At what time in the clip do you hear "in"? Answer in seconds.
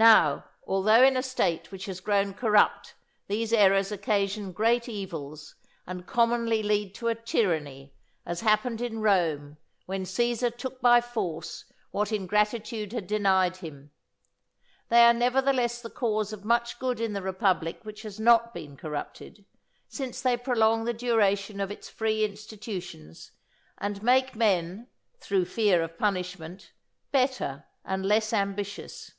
1.04-1.14, 8.80-9.02, 16.98-17.12